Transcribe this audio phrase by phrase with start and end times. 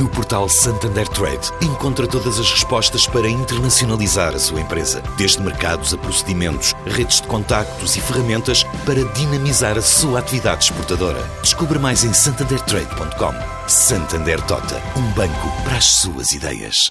[0.00, 5.94] No portal Santander Trade, encontra todas as respostas para internacionalizar a sua empresa, desde mercados
[5.94, 11.22] a procedimentos, redes de contactos e ferramentas para dinamizar a sua atividade exportadora.
[11.42, 13.68] Descubra mais em santandertrade.com.
[13.68, 16.88] Santander Tota, um banco para as suas ideias.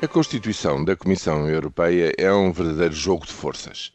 [0.00, 3.90] A Constituição da Comissão Europeia é um verdadeiro jogo de forças.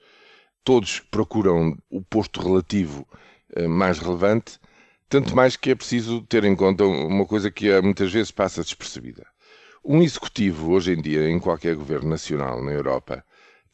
[0.66, 3.08] Todos procuram o posto relativo
[3.56, 4.60] eh, mais relevante
[5.10, 9.26] tanto mais que é preciso ter em conta uma coisa que muitas vezes passa despercebida.
[9.84, 13.26] Um executivo, hoje em dia, em qualquer governo nacional na Europa,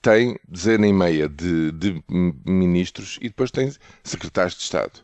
[0.02, 2.04] tem dezena e meia de, de
[2.46, 3.70] ministros e depois tem
[4.04, 5.04] secretários de Estado.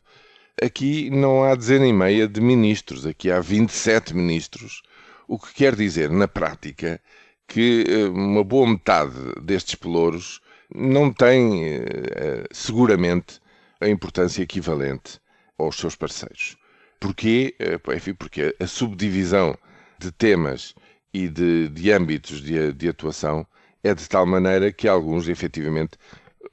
[0.62, 4.84] Aqui não há dezena e meia de ministros, aqui há 27 ministros,
[5.28, 7.02] o que quer dizer, na prática,
[7.48, 10.40] que eh, uma boa metade destes pelouros
[10.74, 13.42] não tem, eh, seguramente,
[13.80, 15.21] a importância equivalente
[15.64, 16.58] aos seus parceiros.
[17.00, 17.56] Porquê?
[17.60, 19.58] Eh, enfim, porque a subdivisão
[20.00, 20.76] de temas
[21.14, 23.46] e de, de âmbitos de, de atuação
[23.84, 25.98] é de tal maneira que alguns, efetivamente,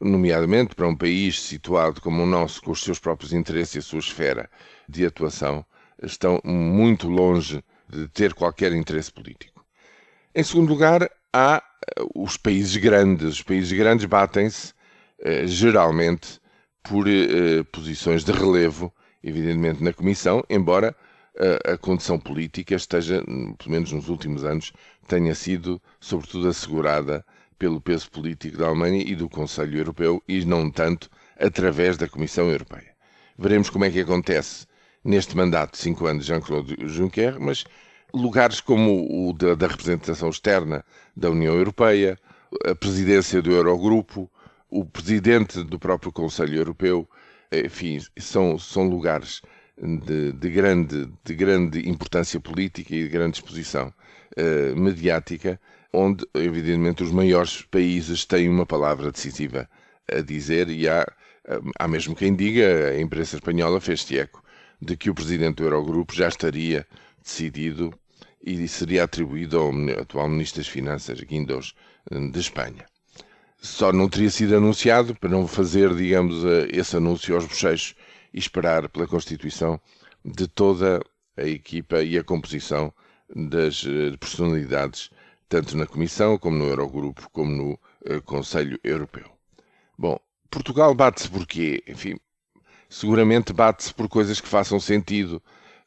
[0.01, 3.83] nomeadamente para um país situado como o nosso, com os seus próprios interesses e a
[3.83, 4.51] sua esfera
[4.89, 5.65] de atuação,
[6.03, 9.65] estão muito longe de ter qualquer interesse político.
[10.35, 11.63] Em segundo lugar, há
[11.97, 13.35] eh, os países grandes.
[13.35, 14.73] Os países grandes batem-se,
[15.21, 16.41] eh, geralmente,
[16.83, 20.95] por eh, posições de relevo, evidentemente, na Comissão, embora
[21.67, 24.73] a, a condição política esteja, pelo menos nos últimos anos,
[25.07, 27.25] tenha sido, sobretudo, assegurada
[27.59, 32.49] pelo peso político da Alemanha e do Conselho Europeu e não tanto através da Comissão
[32.51, 32.95] Europeia.
[33.37, 34.67] Veremos como é que acontece
[35.05, 37.65] neste mandato de cinco anos de Jean-Claude Juncker, mas
[38.13, 40.85] lugares como o da, da, representação externa
[41.17, 42.19] da União Europeia,
[42.65, 44.31] a presidência do Eurogrupo,
[44.71, 47.09] o presidente do próprio Conselho Europeu,
[47.51, 49.41] enfim, são, são lugares
[49.77, 53.93] de, de, grande, de grande importância política e de grande exposição
[54.37, 55.59] uh, mediática,
[55.93, 59.69] onde, evidentemente, os maiores países têm uma palavra decisiva
[60.13, 61.07] a dizer e há,
[61.79, 64.43] há mesmo quem diga, a imprensa espanhola fez-se eco,
[64.81, 66.87] de que o presidente do Eurogrupo já estaria
[67.23, 67.93] decidido
[68.45, 71.75] e seria atribuído ao atual Ministro das Finanças, Guindos,
[72.11, 72.85] de Espanha
[73.61, 77.95] só não teria sido anunciado para não fazer, digamos, esse anúncio aos bochechos
[78.33, 79.81] e esperar pela constituição
[80.25, 81.01] de toda
[81.37, 82.93] a equipa e a composição
[83.35, 85.11] das eh, personalidades,
[85.49, 89.31] tanto na Comissão, como no Eurogrupo, como no uh, Conselho Europeu.
[89.97, 90.19] Bom,
[90.51, 91.83] Portugal bate-se por quê?
[91.87, 92.19] Enfim,
[92.89, 95.43] seguramente bate-se por coisas que façam sentido.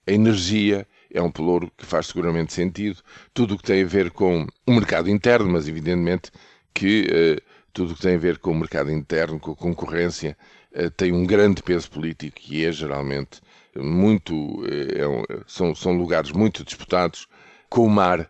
[0.07, 3.01] A energia é um pelouro que faz seguramente sentido.
[3.33, 6.31] Tudo o que tem a ver com o mercado interno, mas evidentemente
[6.73, 7.41] que
[7.73, 10.37] tudo o que tem a ver com o mercado interno, com a concorrência,
[10.73, 13.41] eh, tem um grande peso político e é geralmente
[13.75, 14.33] muito.
[14.65, 17.27] Eh, é são, são lugares muito disputados.
[17.69, 18.29] Com o mar,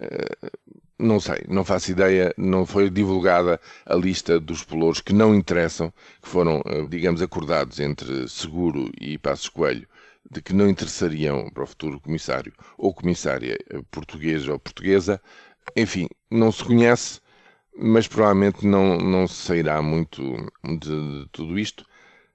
[0.00, 0.50] eh,
[0.98, 5.92] não sei, não faço ideia, não foi divulgada a lista dos pelouros que não interessam,
[6.22, 9.88] que foram, digamos, acordados entre Seguro e Passos Coelho,
[10.30, 13.56] de que não interessariam para o futuro comissário ou comissária
[13.90, 15.20] portuguesa ou portuguesa.
[15.76, 17.20] Enfim, não se conhece
[17.82, 20.22] mas provavelmente não, não sairá muito
[20.62, 21.84] de, de tudo isto,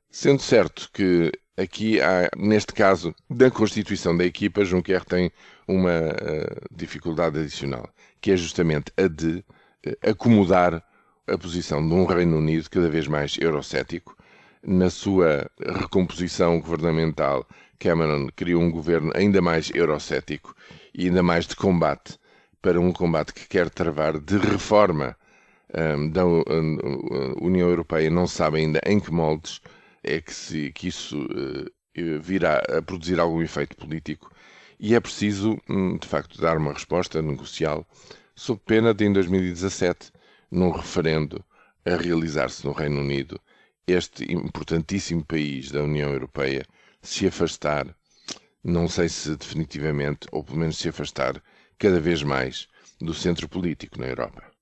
[0.09, 5.31] sendo certo que aqui há, neste caso, da constituição da equipa, Juncker tem
[5.67, 7.88] uma uh, dificuldade adicional,
[8.19, 9.45] que é justamente a de
[9.85, 10.83] uh, acomodar
[11.28, 14.17] a posição de um Reino Unido cada vez mais eurocético.
[14.63, 20.56] Na sua recomposição governamental, Cameron criou um governo ainda mais eurocético
[20.91, 22.17] e ainda mais de combate
[22.63, 25.16] para um combate que quer travar de reforma
[26.12, 26.24] da
[27.41, 29.62] União Europeia não sabe ainda em que moldes
[30.03, 34.31] é que, se, que isso uh, virá a produzir algum efeito político
[34.80, 37.88] e é preciso, hum, de facto, dar uma resposta negocial
[38.36, 40.12] sob pena de, em 2017,
[40.51, 41.44] num referendo
[41.86, 43.39] a realizar-se no Reino Unido,
[43.88, 46.66] este importantíssimo país da União Europeia
[47.01, 47.95] se afastar,
[48.63, 51.42] não sei se definitivamente, ou pelo menos se afastar
[51.77, 52.68] cada vez mais
[53.00, 54.55] do centro político na Europa.